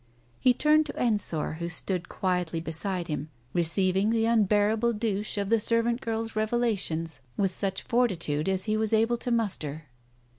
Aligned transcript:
He 0.39 0.55
turned 0.55 0.87
to 0.87 0.97
Ensor 0.97 1.57
who 1.59 1.69
stood 1.69 2.09
quietly 2.09 2.59
beside 2.59 3.07
him, 3.07 3.29
receiving 3.53 4.09
the 4.09 4.25
unbearable 4.25 4.93
douche 4.93 5.37
of 5.37 5.49
the 5.49 5.59
servant 5.59 6.01
girl's 6.01 6.35
revelations 6.35 7.21
with 7.37 7.51
such 7.51 7.83
fortitude 7.83 8.49
as 8.49 8.63
he 8.63 8.75
was 8.75 8.93
able 8.93 9.17
to 9.17 9.29
muster. 9.29 9.85